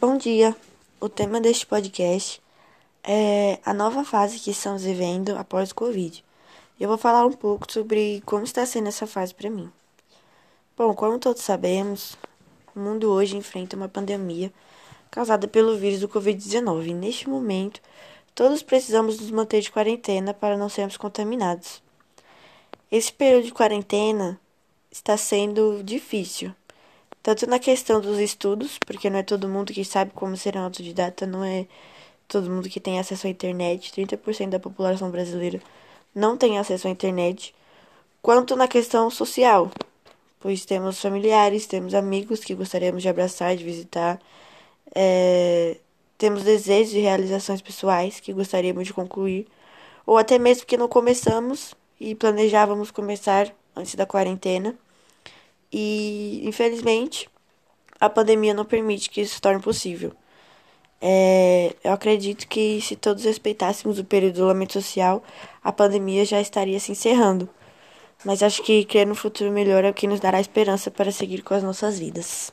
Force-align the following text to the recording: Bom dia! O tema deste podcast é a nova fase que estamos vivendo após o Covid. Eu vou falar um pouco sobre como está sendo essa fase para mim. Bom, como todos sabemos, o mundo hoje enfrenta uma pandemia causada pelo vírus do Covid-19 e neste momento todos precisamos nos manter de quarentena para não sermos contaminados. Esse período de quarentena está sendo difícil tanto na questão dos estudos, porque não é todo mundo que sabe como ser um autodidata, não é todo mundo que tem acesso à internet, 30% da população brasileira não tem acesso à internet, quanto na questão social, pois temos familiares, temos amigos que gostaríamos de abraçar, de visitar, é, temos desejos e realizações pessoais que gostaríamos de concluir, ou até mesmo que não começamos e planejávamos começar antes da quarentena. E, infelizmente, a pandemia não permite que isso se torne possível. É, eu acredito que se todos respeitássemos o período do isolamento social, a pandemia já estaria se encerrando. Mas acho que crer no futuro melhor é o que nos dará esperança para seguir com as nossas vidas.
Bom 0.00 0.16
dia! 0.16 0.56
O 0.98 1.10
tema 1.10 1.42
deste 1.42 1.66
podcast 1.66 2.40
é 3.04 3.58
a 3.62 3.74
nova 3.74 4.02
fase 4.02 4.38
que 4.38 4.50
estamos 4.50 4.82
vivendo 4.82 5.36
após 5.36 5.72
o 5.72 5.74
Covid. 5.74 6.24
Eu 6.80 6.88
vou 6.88 6.96
falar 6.96 7.26
um 7.26 7.32
pouco 7.32 7.70
sobre 7.70 8.22
como 8.24 8.44
está 8.44 8.64
sendo 8.64 8.88
essa 8.88 9.06
fase 9.06 9.34
para 9.34 9.50
mim. 9.50 9.70
Bom, 10.74 10.94
como 10.94 11.18
todos 11.18 11.42
sabemos, 11.42 12.16
o 12.74 12.80
mundo 12.80 13.12
hoje 13.12 13.36
enfrenta 13.36 13.76
uma 13.76 13.90
pandemia 13.90 14.50
causada 15.10 15.46
pelo 15.46 15.76
vírus 15.76 16.00
do 16.00 16.08
Covid-19 16.08 16.86
e 16.86 16.94
neste 16.94 17.28
momento 17.28 17.82
todos 18.34 18.62
precisamos 18.62 19.20
nos 19.20 19.30
manter 19.30 19.60
de 19.60 19.70
quarentena 19.70 20.32
para 20.32 20.56
não 20.56 20.70
sermos 20.70 20.96
contaminados. 20.96 21.82
Esse 22.90 23.12
período 23.12 23.44
de 23.44 23.52
quarentena 23.52 24.40
está 24.90 25.18
sendo 25.18 25.82
difícil 25.84 26.54
tanto 27.22 27.46
na 27.46 27.58
questão 27.58 28.00
dos 28.00 28.18
estudos, 28.18 28.78
porque 28.78 29.10
não 29.10 29.18
é 29.18 29.22
todo 29.22 29.48
mundo 29.48 29.72
que 29.72 29.84
sabe 29.84 30.12
como 30.14 30.36
ser 30.36 30.56
um 30.56 30.64
autodidata, 30.64 31.26
não 31.26 31.44
é 31.44 31.66
todo 32.28 32.50
mundo 32.50 32.68
que 32.68 32.80
tem 32.80 32.98
acesso 32.98 33.26
à 33.26 33.30
internet, 33.30 33.92
30% 33.92 34.50
da 34.50 34.60
população 34.60 35.10
brasileira 35.10 35.60
não 36.14 36.36
tem 36.36 36.58
acesso 36.58 36.88
à 36.88 36.90
internet, 36.90 37.54
quanto 38.22 38.56
na 38.56 38.68
questão 38.68 39.10
social, 39.10 39.70
pois 40.40 40.64
temos 40.64 41.00
familiares, 41.00 41.66
temos 41.66 41.94
amigos 41.94 42.40
que 42.40 42.54
gostaríamos 42.54 43.02
de 43.02 43.08
abraçar, 43.08 43.56
de 43.56 43.64
visitar, 43.64 44.20
é, 44.94 45.76
temos 46.18 46.42
desejos 46.42 46.94
e 46.94 47.00
realizações 47.00 47.62
pessoais 47.62 48.20
que 48.20 48.32
gostaríamos 48.32 48.86
de 48.86 48.92
concluir, 48.94 49.46
ou 50.06 50.18
até 50.18 50.38
mesmo 50.38 50.66
que 50.66 50.76
não 50.76 50.88
começamos 50.88 51.74
e 52.00 52.14
planejávamos 52.14 52.90
começar 52.90 53.52
antes 53.76 53.94
da 53.94 54.06
quarentena. 54.06 54.74
E, 55.72 56.42
infelizmente, 56.44 57.28
a 58.00 58.08
pandemia 58.08 58.54
não 58.54 58.64
permite 58.64 59.10
que 59.10 59.20
isso 59.20 59.34
se 59.34 59.40
torne 59.40 59.60
possível. 59.60 60.12
É, 61.00 61.74
eu 61.82 61.92
acredito 61.92 62.46
que 62.46 62.80
se 62.80 62.94
todos 62.94 63.24
respeitássemos 63.24 63.98
o 63.98 64.04
período 64.04 64.34
do 64.34 64.38
isolamento 64.38 64.72
social, 64.74 65.22
a 65.62 65.72
pandemia 65.72 66.24
já 66.24 66.40
estaria 66.40 66.78
se 66.78 66.92
encerrando. 66.92 67.48
Mas 68.24 68.42
acho 68.42 68.62
que 68.62 68.84
crer 68.84 69.06
no 69.06 69.14
futuro 69.14 69.50
melhor 69.50 69.84
é 69.84 69.90
o 69.90 69.94
que 69.94 70.06
nos 70.06 70.20
dará 70.20 70.40
esperança 70.40 70.90
para 70.90 71.10
seguir 71.10 71.42
com 71.42 71.54
as 71.54 71.62
nossas 71.62 71.98
vidas. 71.98 72.52